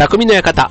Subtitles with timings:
[0.00, 0.70] 匠の館。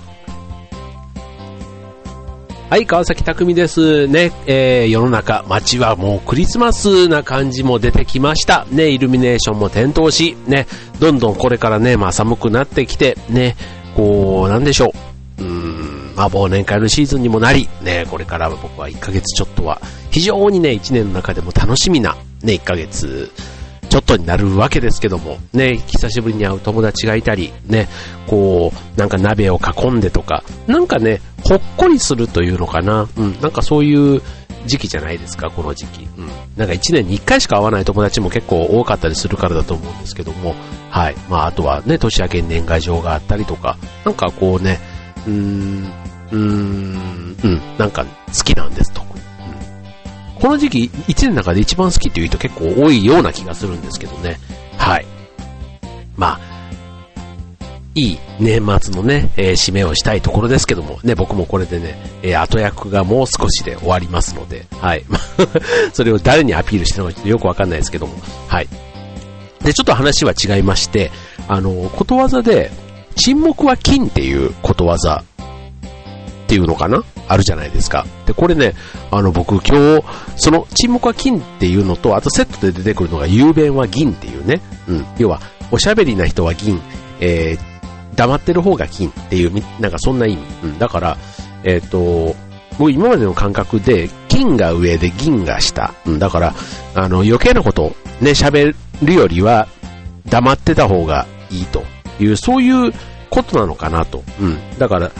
[2.67, 4.32] はい、川崎匠ですね。
[4.48, 8.65] えー、世の中、街はもうクリスマスな感じも出てきました。
[8.71, 10.65] ね、イルミネーションも点灯し、ね、
[11.00, 13.55] どんどんこれからね、まあ寒くなってきて、ね、
[13.95, 14.93] こう、なんでしょ
[15.38, 15.43] う。
[15.43, 23.30] うーん、まあ忘年会のシーズンにもなり、ね、これから僕は1ヶ月ちょっとは、非常にね、1年の中でも楽しみな、ね、1ヶ月、
[23.89, 27.89] ちょっとになるわけですけども、ね、久しぶりに会う友達がいたり、ね、
[28.27, 34.21] こう、なんか鍋を囲んでとか、なんかね、ほっこりするというのかな、うん、なんかそういう
[34.66, 36.07] 時期じゃないですか、この時期。
[36.17, 36.27] うん。
[36.55, 40.55] なんか1年に1回しか会わない友達も結構多かったりするからだと思うんですけども、
[40.89, 41.16] はい。
[41.30, 44.80] まあ、あとはね、年明けに年賀状があったりとか、なんかこうね、
[45.25, 45.91] うーん、
[46.31, 49.28] うーん、うん、なんか好きなんです、特に。
[50.41, 54.39] この時期、1年の中で一番好きっていう人結構多いような気がするんですけどね。
[54.77, 55.05] はい。
[56.16, 56.39] まあ、
[57.95, 65.03] いい年末のね、えー、締めをしたいところですけども、ね、僕もこれでね、えー、後役がもう少しで終わりますので、はい。
[65.91, 68.14] それを誰にアピールしてるのかよくわかんないですけども、
[68.47, 68.67] はい。
[69.61, 71.11] で、ちょっと話は違いまして、
[71.49, 72.71] あの、ことわざで、
[73.16, 75.23] 沈黙は金っていうことわざ
[76.44, 78.05] っていうのかなあるじゃないですか。
[78.25, 78.73] で、これね、
[79.11, 80.03] あの僕今日、
[80.35, 84.59] その沈黙は金っていうのと、あとセットで出てくるのが雄弁は銀っていうね。
[84.88, 85.05] うん。
[85.17, 85.39] 要は、
[85.71, 86.81] おしゃべりな人は銀、
[87.19, 90.41] えー、黙ってる方が金っていう、なんかそんな意味。
[90.63, 90.80] うん。
[90.80, 91.17] だから、
[91.63, 92.36] えっ、ー、と、
[92.80, 95.93] 僕今までの感覚で、金が上で銀が下。
[96.05, 96.19] うん。
[96.19, 96.55] だから、
[96.95, 99.67] あの、余計なこと、ね、喋るよりは、
[100.25, 101.83] 黙ってた方がいいと
[102.19, 102.91] いう、そういう
[103.30, 104.23] ことなのかなと。
[104.41, 104.58] うん。
[104.80, 105.11] だから、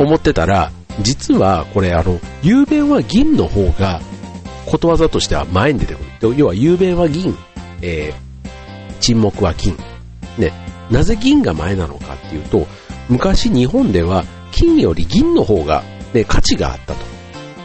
[0.00, 4.00] 思ってたら、実はこれあの、雄弁は銀の方が、
[4.66, 6.34] ことわざとしては前に出てくる。
[6.36, 7.36] 要は雄弁は銀、
[7.82, 9.76] えー、沈黙は金。
[10.38, 10.52] ね、
[10.90, 12.66] なぜ銀が前なのかっていうと、
[13.08, 15.82] 昔日本では金より銀の方が、
[16.14, 17.00] ね、価値があったと。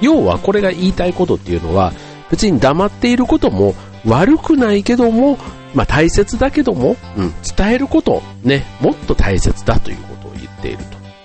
[0.02, 1.94] 要はこれが言いたいことっていうのは、
[2.30, 3.76] 別に黙っていることも
[4.06, 5.38] 悪くないけども、
[5.74, 10.78] まあ大切だけども、うん、伝えること、ね、もっと大切だということを言っている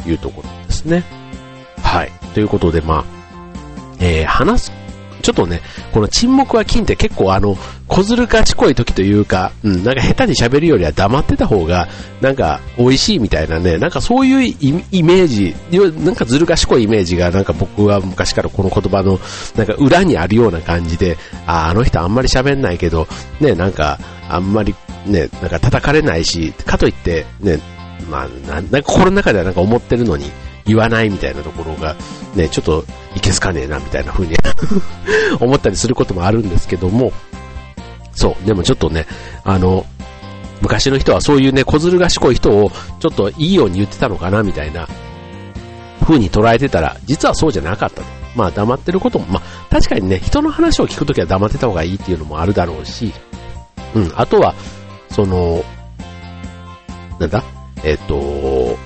[0.03, 1.05] というところですね。
[1.83, 2.13] はい。
[2.35, 3.05] ということで、まあ、
[4.01, 4.73] えー、話す、
[5.23, 5.61] ちょっとね、
[5.93, 7.57] この沈黙は金って結構あの、
[7.89, 11.89] 小ずる賢い時というか、うん、なんか下手に喋るよりは黙ってた方が、
[12.21, 14.57] なんか美味しいみたいなね、なんかそういう
[14.91, 15.55] イメージ、
[16.05, 19.19] なんかずる賢いイメージがなんか僕は昔からこの言葉の
[19.57, 23.07] なんか裏にあるような感じで、ああの人あんまり喋んないけど、
[23.41, 23.99] ね、なんか
[24.29, 24.75] あんまり
[25.07, 27.61] ね、なんか叩かれないし、かといってね、
[28.09, 30.31] まあ、なんか心の中ではなんか思ってるのに、
[30.67, 31.97] 言わないみたいなところが、
[32.35, 32.85] ね、ちょっと
[33.17, 34.37] いけすかねえなみたいな風に
[35.41, 37.13] 思ったりすることもあるんですけども、
[38.15, 39.07] そう、でもちょっとね、
[39.45, 39.87] あの、
[40.61, 44.87] 昔の人はそういうね、小ずる賢い人をちょっといいように言ってたのかなみたいな
[46.03, 48.21] 風に捉えてたら、実はそうじゃなかったと。
[48.37, 53.13] まあ黙ってることも、まあ確かにね、人の話を聞くときは黙ってた方がいいっていうのもあるだろうし、
[53.95, 54.55] うん、あとは、
[55.11, 55.65] その、
[57.19, 57.43] なんだ？
[57.83, 58.77] えっ、と、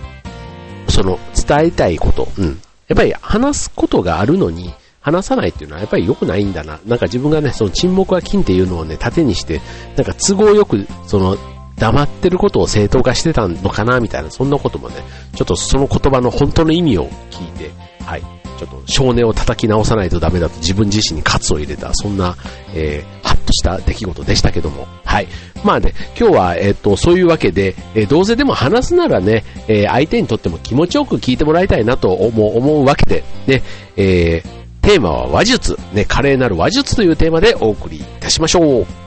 [0.88, 2.60] その伝えたいこと、うん。
[2.88, 6.80] やっぱり話すことがあるのに、話さないっていうのはやっぱり良くないんだな。
[6.86, 9.60] なんか自分がね、その沈黙は金っていうのをね、盾にして、
[9.96, 11.36] なんか都合よく、その、
[11.76, 14.96] 黙ってることを正当化してたのかな、みたいな、そんなこともね、
[15.34, 17.70] ちょっとその言葉の本当の意味を聞いて、
[18.04, 18.22] はい、
[18.58, 22.36] ちょっと少年を叩き直さないとダメだと自分自身に喝を入れた、そんな、
[22.74, 24.86] えー、した出来事でしたけども。
[25.04, 25.28] はい。
[25.64, 33.62] まあね、今日は、えっ、と、そういうわけで、え、どうせでも話すならね、え、相手にとっても気持ちよく聞いてもらいたいなと思う思うわけで、ね、
[33.96, 39.03] えー、テーマは話術、ね、華麗なる話術というテーマでお送りいたしましょう。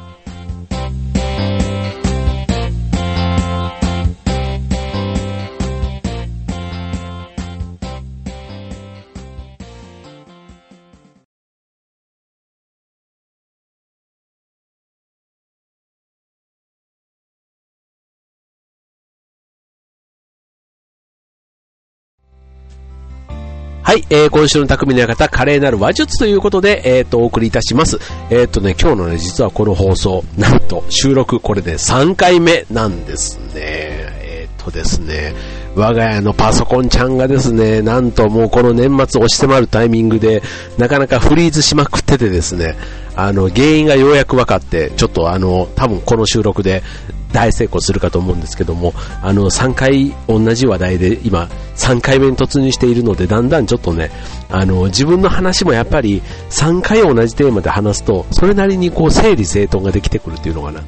[23.87, 27.99] はい、えー、今週の匠の館、華麗なる話術ということで、えっ、ー、と、お送りいたします。
[28.29, 33.61] えっ、ー、とね、今日のね、実はこの放送、なんと、収録、これで、ね、3回目なんですね。
[33.63, 35.33] えっ、ー、とですね、
[35.73, 40.43] 我が家のパソコンちゃんがですね、なんともうこの年末押し迫るタイミングで、
[40.77, 42.75] なかなかフリーズしまくっててですね、
[43.15, 46.83] あの、原因がようやく分かって、ちょっとあの、多分この収録で
[47.31, 54.11] 大成功するかと思うんですけども、あの、3回同じ話題で今、3回目に突入しているので、だんだんちょっとね、
[54.49, 60.81] あの、自分の話もやっぱり3回同じテーマで話すと、それなりにこう、整理整頓ができてくるっていうのかな。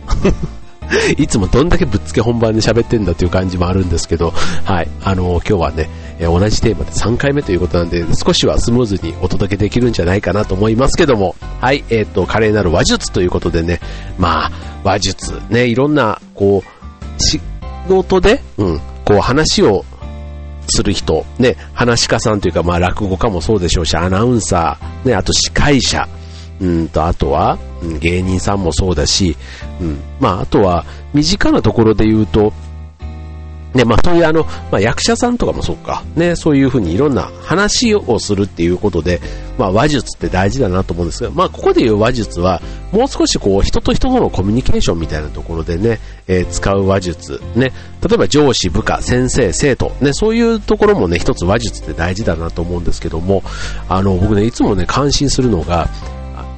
[1.17, 4.33] いつもどんだけぶっつけ本番で喋ってんだという感じもあるんですけど、
[4.63, 4.87] はい。
[5.03, 5.89] あの、今日はね、
[6.25, 11.83] 同じテーマで3回目ということなんで、少しはスムーズにお届けできるんじゃないかなと思いますけども、はい。
[11.89, 13.79] えっ、ー、と、華麗なる話術ということでね、
[14.17, 14.51] まあ、
[14.83, 17.39] 話術、ね、いろんな、こう、仕
[17.87, 19.85] 事で、うん、こう話を
[20.67, 26.07] する人、ね、話し家さんというか、まあ落語家もそうでしょうし、アナウンサー、ね、あと司会者、
[26.61, 27.57] うんと、あとは、
[27.99, 29.37] 芸人さんもそうだし、
[29.81, 32.53] うん、まあ、あとは、身近なところで言うと、
[33.73, 39.21] ね、まあそういうあの、まあ役者さんとかもそうか、ね、そういうふうにいろんな話をするっていうことで、
[39.57, 42.61] まあ話術って大事だなと思うんですが、まあここで言う話術は、
[42.91, 47.71] もう少しこう人と人とのコミュニケーションみたいなところでね、えー、使う話術、ね、
[48.01, 53.43] 例えば上司、部下、先生、生徒、ね、そういうところもね、一つ話術って大事だなと思うんですけども、
[53.87, 55.87] あの、僕ね、いつもね、感心するのが、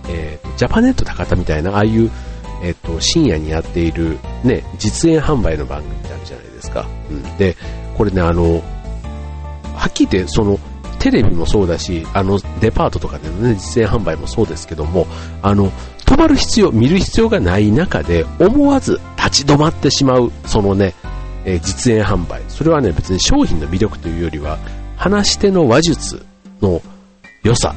[0.08, 2.10] えー、ジャパネット高田みたいな、ああいう、
[2.64, 6.51] えっ、ー、と、深夜にやっている、ね、実演販売の番組ってあるじゃないですか。
[6.80, 7.38] うん。
[7.38, 7.56] で、
[7.96, 8.64] これね、あの、
[9.76, 10.60] はっきり言って、その、
[11.00, 15.08] テレビもそうだし、あの、デパートとかでのね、実演販売もそうですけども、
[15.42, 15.72] あの、
[16.06, 20.94] 止まる必要、見る必要がない中で、思わず立ち止まってしまう、そのね、
[21.44, 22.42] えー、実演販売。
[22.48, 24.60] それはね、別に商品の魅力というよりは、
[24.96, 26.24] 話し手の話術
[26.62, 26.82] の
[27.44, 27.74] 良さ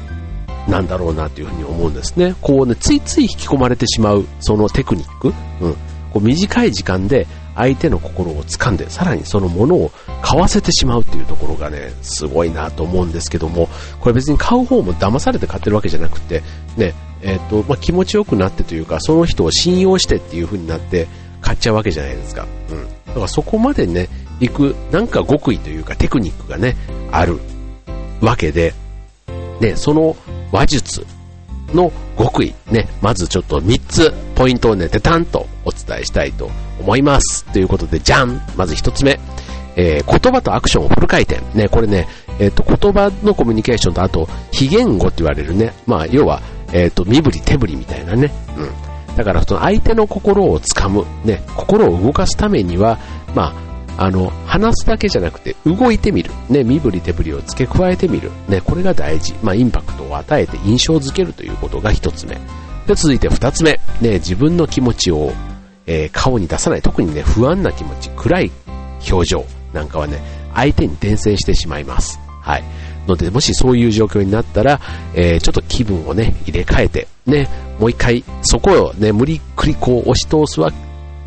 [0.67, 2.35] なんだろうなというふうに思うんですね。
[2.41, 5.73] こうね、ついつい引き込まれてしまう、そのテクニック、うん、
[6.11, 9.91] こう短い時間で相手の心を掴んで、さらにそのものを
[10.21, 13.69] 買わせてしまうっていうところがね、すごいなと思うんですけども、
[13.99, 16.43] これ別に買う方も騙されて買ってるわけじゃなくて、
[16.77, 21.07] ね、えっ、ー、と、まあ、気持ちよくなってというか、その人を信用してっていう風になって
[21.41, 22.45] 買っちゃうわけじゃないですか。
[22.69, 22.83] うん。
[23.07, 24.09] だからそこまでね、
[24.39, 26.75] 行く、なんか極意というかテクニックがね、
[27.11, 27.39] ある
[28.21, 28.73] わけで、
[29.59, 30.15] で、その
[30.51, 31.05] 話術
[31.73, 37.45] の極意、ね、まずちょっと3つポイントをね、てたんとお伝えしたいと思います。
[37.45, 39.19] ということで、じゃんまず1つ目。
[39.77, 41.41] えー、言葉とアクションをフル回転。
[41.57, 42.07] ね、これね、
[42.39, 46.41] えっ、ー、と、言葉のコミュニケーションと、あと、非言語って言われるね、まあ、要は、
[46.71, 49.15] えっ、ー、と、身振り手振りみたいなね、うん。
[49.17, 52.99] だから、その相手の心をつかむ、ね、心を動かすためには、
[53.33, 53.65] まあ、
[53.97, 56.31] あの、話すだけじゃなくて動いてみる。
[56.49, 58.31] ね、身振り手振りを付け加えてみる。
[58.49, 59.33] ね、これが大事。
[59.41, 62.35] まあ、インパクトを与えて印象づけるということが一つ目。
[62.87, 63.79] で、続いて二つ目。
[64.01, 65.31] ね、自分の気持ちを、
[65.87, 66.81] えー、顔に出さない。
[66.81, 68.51] 特にね、不安な気持ち、暗い
[69.11, 70.19] 表情なんかはね、
[70.53, 72.19] 相手に伝染してしまいます。
[72.41, 72.63] はい。
[73.07, 74.79] ので、もしそういう状況になったら、
[75.13, 77.49] えー、ちょっと気分をね、入れ替えて、ね、
[77.79, 80.71] もう一回、そこをね、無理っくりこう押し通すわ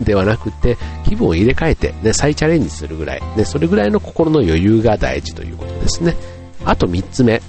[0.00, 6.16] ではなくて、気分を入れ替えて、ね、再チャレンジするぐらい、ね、それぐらいの心の余裕が大事ということですね。
[6.64, 7.40] あと3つ目。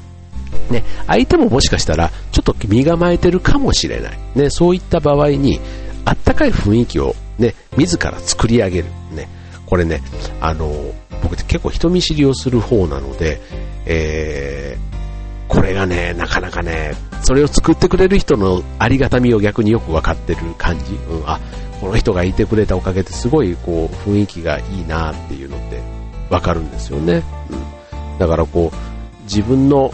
[0.70, 4.20] ね、相手ももしかしたら、ちょっと身構えてるかもしれない。
[4.36, 5.60] ね、そういった場合に、
[6.06, 8.86] あったかい雰囲気をね、自ら作り上げる。
[9.12, 9.28] ね、
[9.66, 10.02] これね、
[10.42, 10.94] あの、
[11.24, 13.40] 僕って結構人見知りをする方なので、
[13.86, 20.94] えー、これがね、なかなかね、それを作ってくれる人のありがたみを逆によく分かってる感じ。
[20.94, 21.40] うん、あ、
[21.82, 25.82] この人がいてくれたおかげですごいこう雰囲気がいいなっていうのって
[26.30, 27.24] わかるんですよね。
[27.50, 28.20] うん。
[28.20, 29.92] だからこう、自分の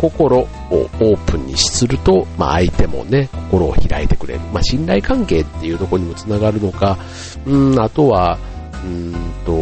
[0.00, 4.40] 心をオープンにすると、まあ相手もね、心を開いてくれる。
[4.52, 6.96] まあ信頼関係っていうところにもつながるのか、
[7.44, 8.38] うん、あとは、
[8.82, 9.14] うん
[9.44, 9.52] と、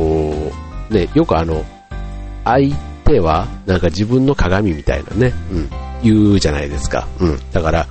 [0.95, 1.65] ね、よくあの、
[2.45, 2.73] 相
[3.05, 5.71] 手はなんか自分の鏡みたいなね、うん、
[6.05, 7.09] 言うじゃないですか。
[7.19, 7.41] うん。
[7.51, 7.87] だから、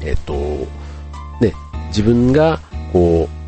[0.00, 1.52] えっと、ね、
[1.88, 2.58] 自分が、
[2.90, 3.39] こう、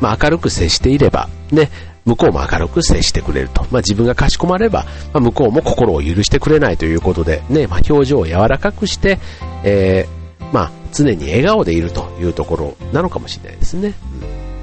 [0.00, 1.70] まあ、明るく接していれば、ね、
[2.04, 3.62] 向こうも明るく接してくれると。
[3.70, 9.18] まあ、自分がかしこまれば、まあ、向こうも心を許してくれないということで、ね、まあ、表情を柔らかくして、
[9.64, 13.94] えー、まあ、常に笑顔でいるというところなのかもしれないですね。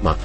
[0.00, 0.16] ん、まあ、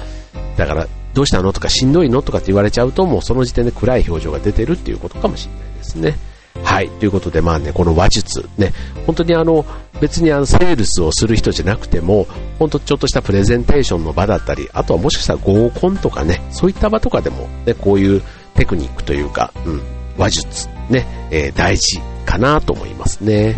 [0.56, 6.16] だから、どうしたのとかしんどいのとかって言われちゃうと、もうその時点で暗い表情が出てるっていうことかもしれないですね。
[6.82, 6.90] はい。
[6.90, 8.72] ということで、まあね、この話術、ね、
[9.06, 9.64] 本当にあの、
[10.00, 12.26] 別にあの、セールスをする人じゃなくても、
[12.58, 18.20] 本当ちょっとしたプレゼンテーションの場だったり、あとはもしかしたら合コンとかね、そういった場とかでも、ね、こういう
[18.54, 19.82] テクニックというか、うん、
[20.18, 23.54] 話術、ね、えー、大事かなと思いますね。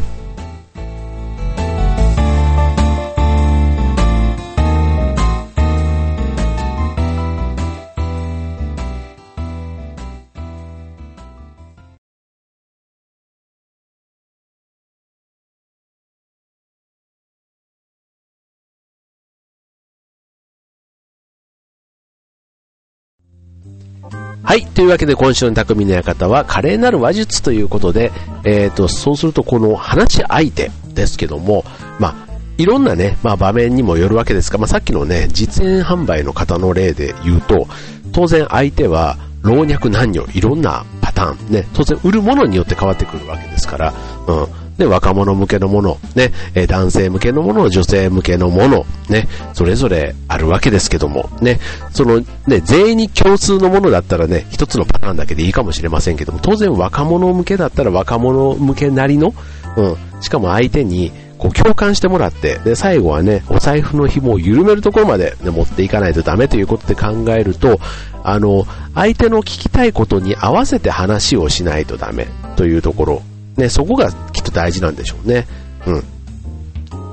[24.45, 24.67] はい。
[24.67, 28.13] というわけで今週の匠の館は華麗なる話術ということで、
[28.45, 31.65] えっ、ー、と、そうするとこの話し相手ですけども、
[31.99, 37.67] まあ、いろんなね、まあ場面にもよるわけですが、まあさっきのね、実演販売の方の例で言うと、
[38.13, 43.95] 当然相手は老若男女、いろんなパターン、ね、当然売るものによって変わってくるわけですから、
[44.29, 44.47] うん。
[44.79, 51.61] で、若者向けのもの、ね、え男性向けのもの、女性向けのもの、ね、それぞれあるわけですけども、ね、
[51.93, 59.35] その、ね、全員に共通のものだったらね、一つのパターンだけでいいかもしれませんけども、当然若者向けだったら若者向けなりの、
[59.77, 67.79] うん、しかも相手に、こう共感してもらって、で、最後はね、お財布の紐を緩めるところまで、ね、持っていかないとダメということで考えると、
[68.23, 73.23] あの、相手の聞きたいことに合わせて話をしないとダメというところ。
[73.57, 75.47] ね、そこがきっと大事なんでしょうね。
[75.87, 75.99] う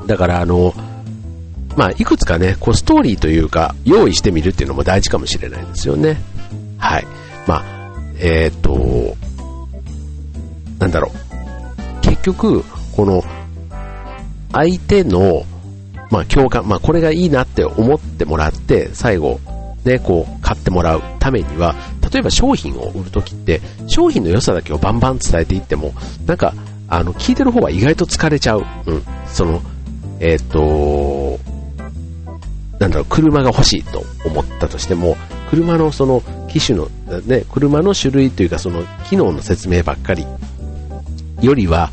[0.04, 0.08] ん。
[0.08, 0.74] だからあの、
[1.78, 6.18] まあ、いくつかね、こうストーリーというか、用意してみるっていうのも大事かもしれないですよね。
[6.78, 7.08] はい。
[7.48, 7.64] まあ、
[8.20, 9.16] えっ、と、
[10.80, 12.02] なんだろう。
[12.02, 12.64] 結局、
[12.96, 13.24] この、
[14.52, 15.46] 相手の、
[16.10, 19.40] まあ、共感、まあ、これがいいなって思ってもらって、最後、
[19.86, 21.76] ね、こう、買ってもらうためには、
[22.12, 25.94] 例えば商品を売るときって、商品の良さだけをバンバン伝えていっても、
[26.26, 26.54] なんか、
[26.88, 28.66] あの、聞いてる方は意外と疲れちゃう。
[28.86, 29.04] うん。
[29.28, 29.62] その、
[30.20, 31.40] えっ、と、
[32.80, 35.16] なんだろう、車が欲しいと思ったとしても、
[35.50, 36.88] 車のその機種の、
[37.26, 40.26] ね、車の種類というかその機能の説明ばっかり
[41.42, 41.92] よりは、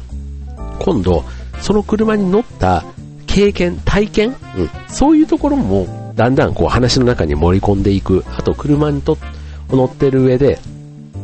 [0.81, 1.25] 今度、
[1.61, 2.85] その車に乗った
[3.27, 8.25] 経験、体験、うん、そういうところもだんだんこう話の中に盛り込んでいく。
[8.37, 9.17] あと車にと
[9.77, 10.59] 乗ってる上で、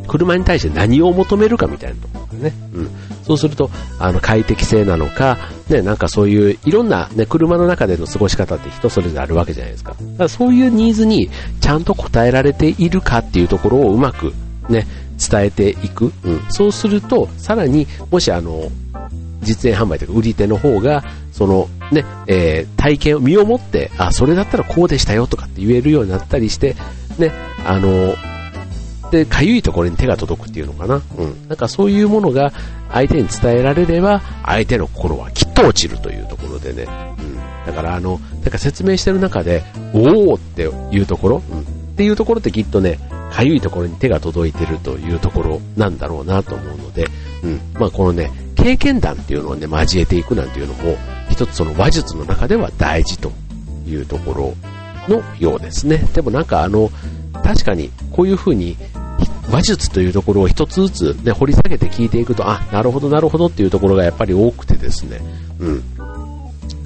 [0.07, 2.53] 車に対して何を求めるかみたいなところね。
[2.73, 2.89] うん。
[3.23, 5.37] そうすると、あの、快適性なのか、
[5.69, 9.91] ね、なんかそういう、いろんなね、車の中での過ごし方って人それぞれあるわけじゃないですか。
[9.91, 14.33] だからそういうニーズにちゃんと応えられているかっていうところをうまく
[14.69, 14.85] ね、
[15.17, 16.11] 伝えていく。
[16.23, 16.41] うん。
[16.49, 18.69] そうすると、さらに、もしあの、
[19.41, 26.75] 実演販売というか売り手の方が、そのね、えー、体験を身をもって、あ、それだったらこうでしたよとかって言えるようになったりして、
[27.17, 27.31] ね、
[27.65, 28.15] あの、
[29.15, 31.01] で、かゆいところに手が届くっていうのかな。
[31.17, 31.47] うん。
[31.47, 32.51] なんかそういうものが
[32.91, 36.85] 相手に伝えられれば、相手の心はきっと落ちるというところでね。
[37.17, 37.37] うん。
[37.65, 40.63] だからあの、なんか説明してる中で、おーって
[40.95, 41.59] いうところ、うん。
[41.59, 41.63] っ
[41.95, 42.99] ていうところってきっとね、
[43.31, 47.07] かゆいところに手が届いてるというところなんだろうなと思うので、
[47.43, 47.61] うん。
[47.73, 50.97] まあこのね、経験談っていうのをね、交えていくなんていうのも、
[51.29, 53.31] 一つその話術の中では大事と
[53.87, 55.97] いうところのようですね。
[56.13, 56.91] でもなんかあの、
[57.43, 58.77] 確かにこういう風に
[59.49, 65.19] 話術というところを一つずつ、ね、掘り下げて聞いていくと、あ、なるほどなるほどっていうところがやっぱり多くてですね、
[65.59, 65.83] うん。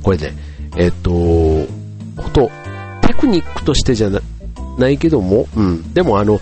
[0.03, 0.33] これね、
[0.77, 2.51] えっと、ほと、
[3.01, 4.21] テクニックとしてじゃな
[4.77, 5.93] ないけども、うん。
[5.93, 6.39] でもあの、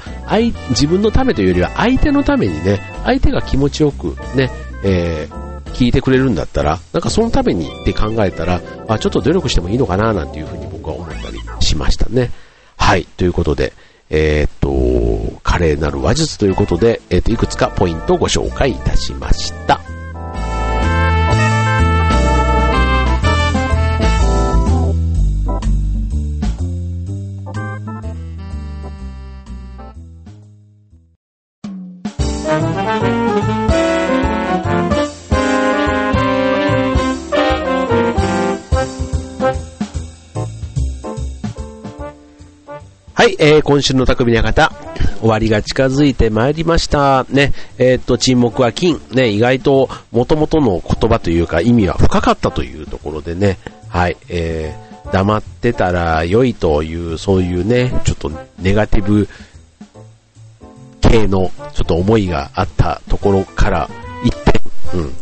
[0.70, 4.52] 自分のためというよりは相手のためにね、相手が気持ちよくね、
[4.84, 12.32] えー、聞いてくれるんだったら、なんかそのためにって考えたら、あ、ちょっと努力してもいいのかななんていうふうに僕は思ったりしましたね。
[12.78, 13.74] はい、ということで、
[14.10, 19.97] えー、っと、華麗なる話術ということで、えー、っと、いくつかポイントをご紹介いたしました。
[43.40, 44.74] えー、今週の匠の方、
[45.20, 47.24] 終わりが近づいてまいりました。
[47.30, 49.00] ね、えー、っと、沈黙は金。
[49.12, 59.30] ね、意外と元々の言葉というか意味は深かったというところでね、はい、えー、黙ってたら良いという、そういうね、ちょっとネガティブ
[61.02, 63.88] 系のちょっと思いがあったところから
[64.24, 64.36] 一
[64.92, 65.14] 点、うん。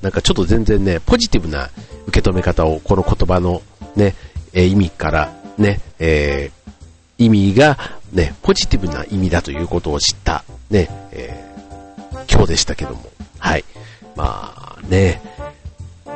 [0.00, 1.70] なんかちょっと全然ね、ポジティブな
[2.06, 3.62] 受け止め方をこの言葉の
[3.96, 4.14] ね、
[4.52, 6.57] え意味からね、えー
[7.18, 7.76] 意味が
[8.12, 13.02] ね、ポジティブな意味だということを知った、ね、えー、今日でしたけども。
[13.38, 13.64] はい。
[14.16, 15.20] まあね、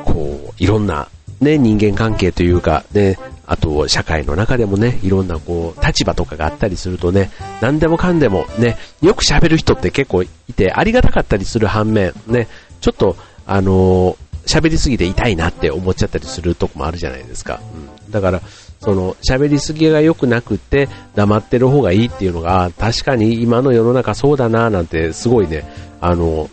[0.05, 1.09] こう、いろんな
[1.43, 7.31] ね、人間関係というか、ね、あと社会の中でもね、いろんなこう、立場とかがあったりするとね、
[7.61, 12.47] 何でもかんでもね、よく喋る人って結構いて、ありがたかったりする反面、ね、
[12.81, 17.61] ちょっと、あの喋りすぎて痛いなって思っちゃったりするとこもあるじゃないですか。
[18.05, 18.41] うん、だから、
[18.83, 25.63] その喋りすぎが良くなくて黙ってる方がいいっていうのが確かに今の世の中そうだななんてすごいね、
[26.01, 26.49] あの、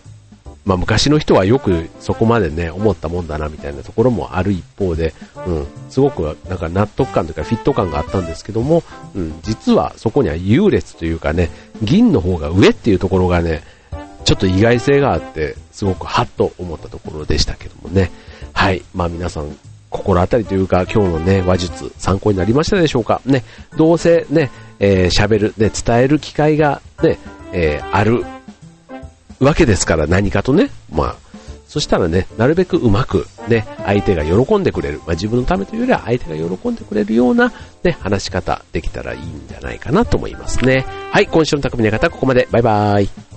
[0.65, 5.13] まあ、昔の人はよくそこまでね、思ったもんだなみたいなところもある一方で、
[5.45, 8.85] うん、すごくなんか納得感というかフィット感があったんですけども、
[9.17, 11.51] うん、実はそこには優劣というかね、
[11.83, 13.65] 銀の方が上っていうところがね、
[14.25, 18.13] ちょっと意外性があって、すごくハッと思ったところでしたけどもね。
[18.53, 18.83] はい。
[18.95, 19.57] まあ皆さん、
[19.91, 23.21] 心当たりというか、今日のね、話術、参考になりましたでしょうか？
[23.27, 23.45] ね、
[23.77, 27.19] どうせね、えー、喋る、ね、伝える機会がね、
[27.53, 28.25] えー、ある
[29.41, 31.17] わけですから、何かとね、まあ、
[31.67, 34.99] そしたらね、なるべくうまく、ね、相手が喜んでくれる。
[34.99, 37.53] まあ、自分のためというよりは相手が喜んでくれるような、
[37.85, 40.85] ね、話し方できたらいいんじゃないかなと思いますね。
[41.11, 42.49] はい、今週の匠の方、ここまで。
[42.51, 43.30] バイバーイ。